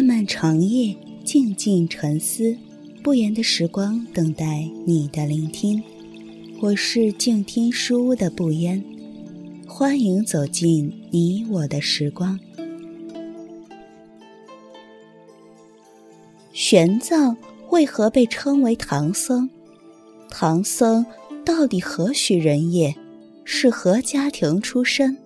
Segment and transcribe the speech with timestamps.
[0.00, 0.96] 漫漫长夜，
[1.26, 2.56] 静静沉思，
[3.02, 5.82] 不言的时光，等待你的聆听。
[6.62, 8.82] 我是静听书屋的不言，
[9.66, 12.40] 欢迎走进你我的时光。
[16.54, 17.36] 玄奘
[17.68, 19.50] 为何被称为唐僧？
[20.30, 21.04] 唐僧
[21.44, 22.96] 到底何许人也？
[23.44, 25.18] 是何家庭出身？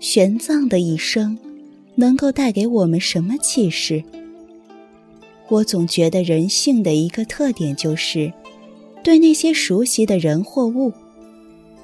[0.00, 1.38] 玄奘的一生
[1.94, 4.02] 能够带给我们什么启示？
[5.48, 8.32] 我总觉得人性的一个特点就是。
[9.04, 10.92] 对那些熟悉的人或物，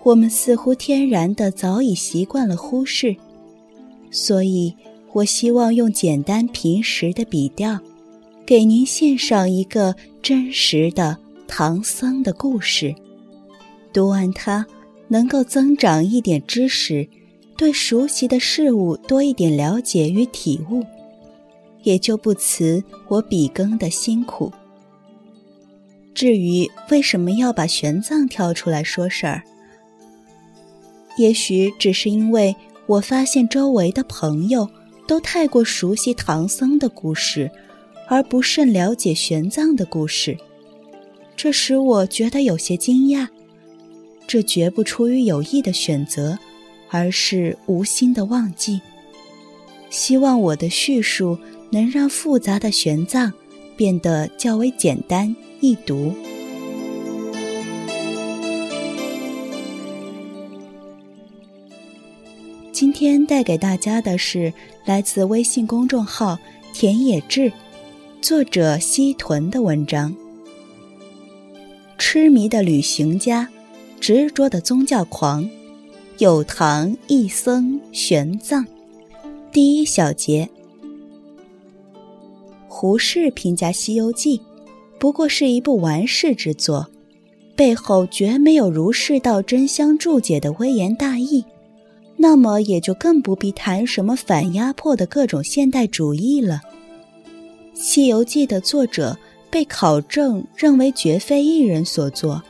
[0.05, 3.16] 我们似乎天然的早已习惯了忽视，
[4.09, 4.73] 所以
[5.13, 7.77] 我希望用简单平实的笔调，
[8.47, 11.19] 给您献上一个真实的
[11.49, 12.95] 唐僧的故事。
[13.93, 14.65] 读完它，
[15.09, 17.09] 能够增长一点知识，
[17.59, 20.87] 对熟悉的事物多一点了解与体悟，
[21.82, 24.52] 也就不辞我笔耕的辛苦。
[26.15, 29.43] 至于为什么要把玄奘挑出来说事儿，
[31.19, 32.55] 也许只是因为
[32.87, 34.71] 我发现周围的朋友
[35.09, 37.51] 都太过熟悉唐僧的故事，
[38.07, 40.38] 而不甚了解玄奘的故事，
[41.37, 43.27] 这使我觉得有些惊讶。
[44.29, 46.38] 这绝不出于有意的选择，
[46.91, 48.81] 而是无心的忘记。
[49.91, 51.39] 希望我的叙述
[51.71, 53.33] 能让复杂的玄奘
[53.77, 55.35] 变得较为简单。
[55.61, 56.15] 易读。
[62.71, 64.53] 今天带给大家的是
[64.84, 66.39] 来自微信公众号
[66.72, 67.53] “田野志”，
[68.22, 70.15] 作者西屯的文章。
[71.99, 73.49] 痴迷的旅行家，
[73.99, 75.50] 执着的宗教狂，
[76.19, 78.66] 有唐一僧玄奘。
[79.53, 80.49] 第一小节，
[82.66, 84.37] 胡适评价《西游记》。
[84.98, 86.84] 不过是一部完事之作，
[87.54, 91.44] 背后绝没有儒释道真相注解的微言大义，
[92.16, 96.60] 那么也就更不必谈什么反压迫的各种现代主义了。
[97.81, 99.16] 《西游记》的作者
[99.53, 102.42] 被考证认为绝非一人所作，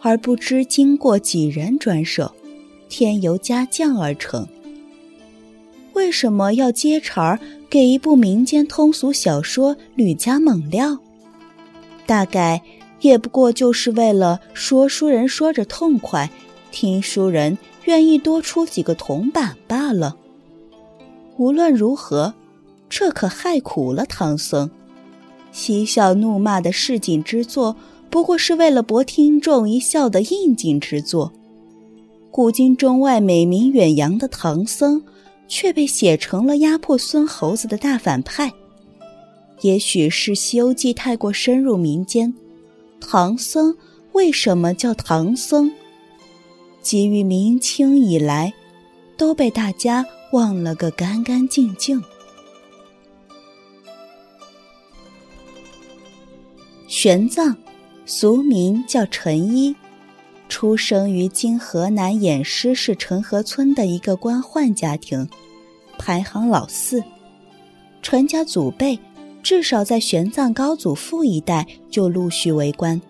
[0.00, 2.32] 而不知经过几人转手，
[2.88, 4.46] 添油加酱而成。
[5.92, 10.98] 为什么要接茬儿给一部民间通俗小说屡加猛料？
[12.06, 12.62] 大概
[13.00, 16.30] 也不过就是为了说书人说着痛快，
[16.70, 20.16] 听书人愿意多出几个铜板罢了。
[21.36, 22.34] 无论如何，
[22.88, 24.70] 这可害苦了唐僧。
[25.50, 27.76] 嬉笑怒骂的市井之作，
[28.10, 31.32] 不过是为了博听众一笑的应景之作。
[32.30, 35.02] 古今中外美名远扬的唐僧，
[35.48, 38.52] 却被写成了压迫孙猴子的大反派。
[39.62, 42.32] 也许是《西游记》太过深入民间，
[43.00, 43.76] 唐僧
[44.12, 45.72] 为什么叫唐僧？
[46.80, 48.54] 基于明清以来，
[49.16, 52.00] 都被大家忘了个干干净净。
[56.86, 57.54] 玄奘，
[58.06, 59.74] 俗名叫陈一，
[60.48, 65.28] 出生于今河南偃师市陈河村的一个官宦家庭，
[65.98, 67.02] 排行老四，
[68.02, 68.98] 陈家祖辈。
[69.40, 73.00] 至少在玄奘高祖父一代就陆续为官，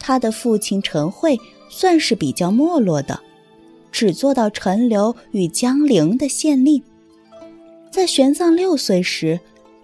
[0.00, 1.38] 他的父亲陈慧
[1.68, 3.20] 算是比较没落的，
[3.92, 6.82] 只做到陈留与江陵的县令。
[7.92, 9.38] 在玄奘六岁时，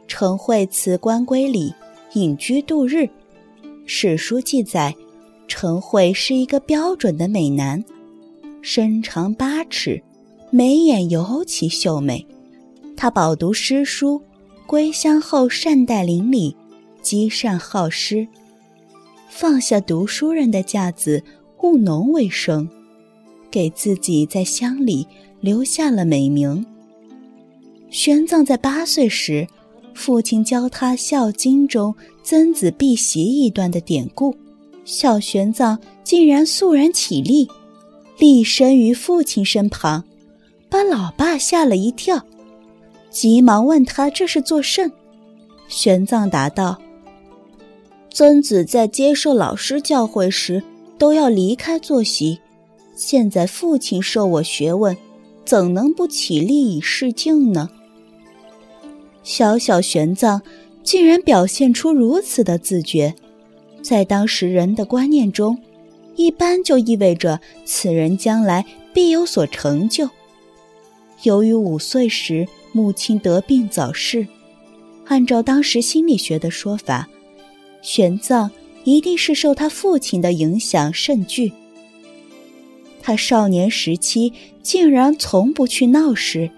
[0.08, 1.72] 陈慧辞官归里，
[2.14, 3.08] 隐居度日。
[3.84, 4.92] 史书记载，
[5.48, 7.82] 陈慧是一个标准的美男，
[8.62, 10.02] 身长八尺，
[10.50, 12.26] 眉眼尤其秀美。
[12.96, 14.20] 他饱读诗书。
[14.66, 16.56] 归乡后善待邻里，
[17.00, 18.26] 积善好施，
[19.28, 21.22] 放下读书人的架子，
[21.62, 22.68] 务农为生，
[23.48, 25.06] 给自己在乡里
[25.40, 26.66] 留下了美名。
[27.90, 29.46] 玄奘在八岁时，
[29.94, 31.94] 父亲教他《孝经》中
[32.24, 34.34] “曾子避席”一段的典故，
[34.86, 37.48] 小玄奘竟然肃然起立，
[38.18, 40.04] 立身于父亲身旁，
[40.70, 42.24] 把老爸吓了一跳。
[43.10, 44.92] 急忙问他这是作甚？
[45.66, 46.80] 玄奘答道
[48.14, 50.62] ：“曾子在接受老师教诲时
[50.96, 52.38] 都要离开坐席，
[52.94, 54.96] 现在父亲授我学问，
[55.44, 57.68] 怎能不起立以示敬呢？”
[59.24, 60.40] 小小玄奘
[60.84, 63.12] 竟然表现出如此的自觉，
[63.86, 65.56] 在当时人的观念中，
[66.16, 70.10] 一般就意味着此人将来必有所成就。
[71.22, 72.46] 由于五岁时。
[72.72, 74.26] 母亲得病早逝，
[75.06, 77.08] 按照当时心理学的说法，
[77.80, 78.50] 玄奘
[78.84, 81.50] 一定是受他父亲的影响甚巨。
[83.00, 84.30] 他少年时期
[84.60, 86.50] 竟然从不去闹市，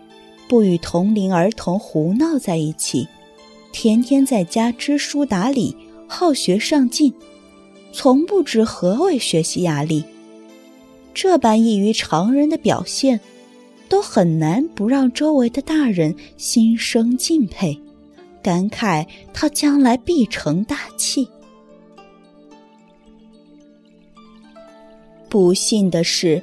[0.48, 3.06] 不与同龄儿童胡闹在一起，
[3.70, 5.76] 天天在家知书达理，
[6.08, 7.12] 好学上进，
[7.92, 10.02] 从不知何为学习压力。
[11.14, 13.20] 这般异于常人的表现，
[13.88, 17.78] 都很难不让周围的大人心生敬佩。
[18.40, 21.28] 感慨他将来必成大器。
[25.28, 26.42] 不幸的是，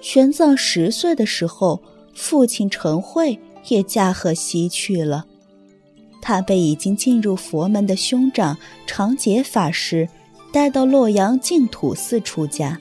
[0.00, 1.80] 玄奘十岁的时候，
[2.14, 3.38] 父亲陈慧
[3.68, 5.26] 也驾鹤西去了。
[6.26, 8.56] 他被已经进入佛门的兄长
[8.86, 10.08] 长解法师
[10.50, 12.80] 带到洛阳净土寺出家，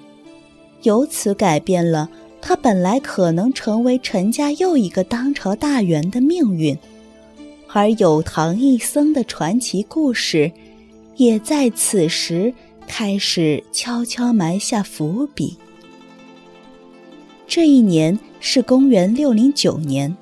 [0.83, 2.09] 由此改变了
[2.41, 6.77] 他本来可能成为陈家又一个当朝大员的命运。
[7.67, 10.49] 而有唐一僧的传奇故事，
[11.17, 12.53] 也在此时
[12.87, 15.57] 开始悄悄埋下伏笔。
[17.45, 20.15] 这一年是公元六零九年，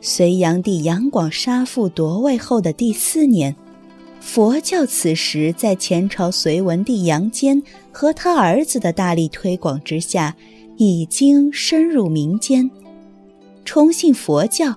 [0.00, 3.54] 隋炀帝杨广杀父夺位后的第四年，
[4.20, 7.62] 佛教此时在前朝隋文帝杨坚
[7.92, 10.36] 和他儿子的大力推广之下，
[10.76, 12.70] 已经深入民间，
[13.64, 14.74] 崇信佛教。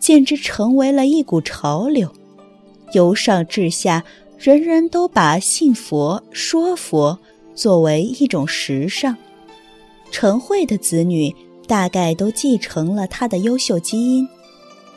[0.00, 2.10] 简直成为了一股潮流，
[2.94, 4.02] 由上至下，
[4.38, 7.18] 人人都把信佛、说佛
[7.54, 9.14] 作为一种时尚。
[10.10, 11.30] 陈慧的子女
[11.66, 14.26] 大概都继承了他的优秀基因，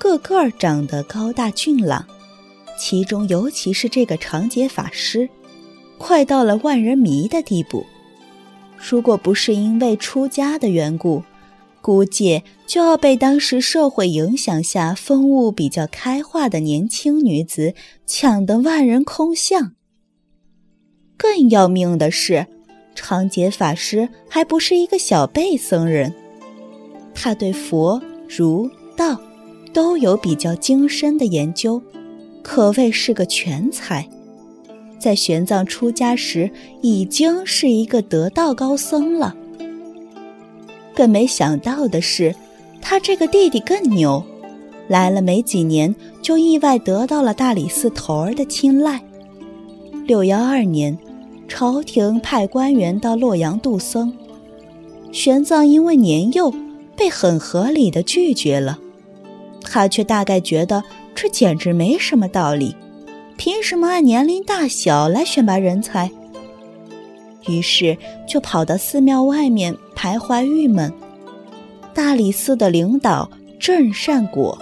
[0.04, 2.06] 个个长得高大俊朗，
[2.78, 5.30] 其中尤其是这个长解法师，
[5.98, 7.86] 快到了万人迷的地步。
[8.78, 11.24] 如果不是因为出家的缘故，
[11.82, 17.74] 估计就要被当时社会影响下风物比较开化的年轻女子
[18.06, 19.72] 抢得万人空巷。
[21.16, 22.46] 更要命的是，
[22.94, 26.14] 长解法师还不是一个小辈僧人，
[27.16, 29.18] 他对佛、儒、道
[29.74, 31.82] 都有比较精深的研究，
[32.42, 34.08] 可谓是个全才。
[35.00, 36.50] 在玄奘出家时，
[36.82, 39.36] 已经是一个得道高僧了。
[40.96, 42.34] 更没想到的是，
[42.82, 44.24] 他这个弟弟更牛，
[44.88, 49.02] 来了没几年，就意外得到了大理寺头儿的青睐。
[50.06, 50.98] 六幺二年，
[51.48, 54.14] 朝廷派官员到洛阳度僧，
[55.12, 56.54] 玄奘因为年幼，
[56.96, 58.80] 被很合理的拒绝了。
[59.64, 60.84] 他却大概觉得
[61.16, 62.76] 这简直没什么道理，
[63.38, 66.12] 凭什么按年龄大小来选拔人才？
[67.48, 70.92] 于是就跑到寺庙外面徘徊郁闷。
[71.94, 73.30] 大理寺的领导
[73.60, 74.58] 郑善果，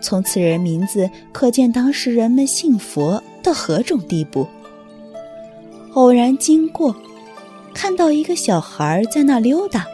[0.00, 4.46] 从此人名字可见当时人们信佛到何种地步。
[5.94, 6.94] 偶然经过，
[7.72, 9.86] 看到一个小孩在那溜达，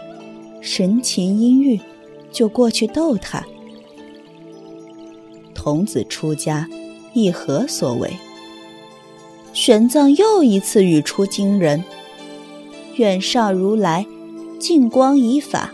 [0.60, 1.78] 神情阴郁，
[2.32, 3.44] 就过去逗他
[5.68, 6.66] ：“童子出家，
[7.12, 8.10] 意何所为？”
[9.52, 11.84] 玄奘又一次语出惊人。
[12.96, 14.06] 远上如来，
[14.58, 15.70] 净光以法。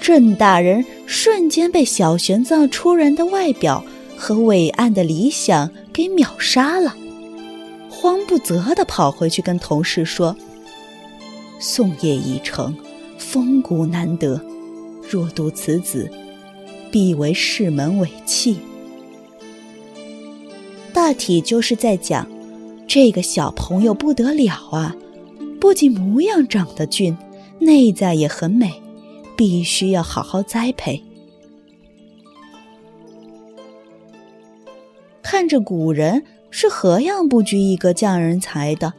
[0.00, 3.84] 郑大人瞬间被小玄奘出人的外表
[4.16, 6.94] 和伟岸的理想给秒杀了，
[7.90, 10.36] 慌不择地跑回去跟同事说
[11.58, 12.74] ：“宋业已成，
[13.18, 14.40] 风骨难得，
[15.10, 16.08] 若读此子，
[16.90, 18.58] 必为世门伟器。”
[20.92, 22.26] 大体就是在讲，
[22.86, 24.94] 这个小朋友不得了啊！
[25.60, 27.16] 不仅模样长得俊，
[27.58, 28.72] 内在也很美，
[29.36, 31.02] 必须要好好栽培。
[35.22, 38.92] 看着古人是何样不拘一格降人才的，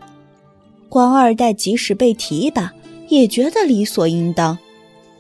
[0.88, 2.72] 官二代即使被提拔，
[3.10, 4.58] 也觉得理所应当；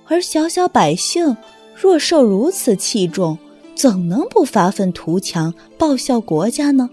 [0.08, 1.36] 而小小百姓
[1.82, 3.40] 若受如此器重，
[3.74, 6.88] 怎能不发愤图强，报效国家呢？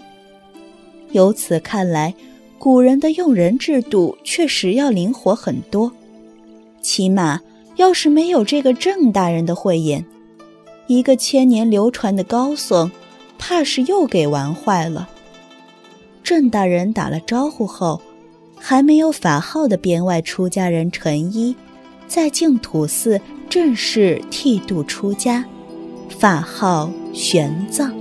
[1.13, 2.15] 由此看来。
[2.59, 5.93] 古人的用人制度确实要灵活很多，
[6.81, 7.41] 起码
[7.77, 10.05] 要是没有这个郑大人的慧眼，
[10.87, 12.91] 一个千年流传的高僧，
[13.39, 15.09] 怕是又给玩坏了。
[16.25, 18.01] 郑大人打了招呼后，
[18.57, 21.55] 还没有法号的编外出家人陈一，
[22.09, 25.45] 在净土寺正式剃度出家，
[26.19, 27.98] 法号玄奘。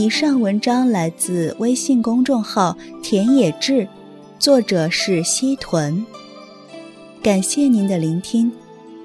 [0.00, 3.86] 以上文章来自微信公众号田野志，
[4.38, 6.02] 作者是西屯。
[7.22, 8.50] 感谢您的聆听，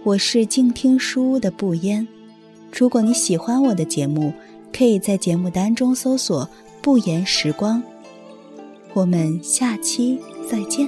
[0.06, 2.08] 我是静听书屋的不言。
[2.72, 4.32] 如果你喜欢我的节目，
[4.72, 6.50] 可以在节目单中搜索
[6.82, 7.84] “不言时光”。
[8.96, 10.18] 我们下期
[10.50, 10.88] 再见。